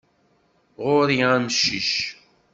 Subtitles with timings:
[0.83, 1.91] Ɣur-i amcic.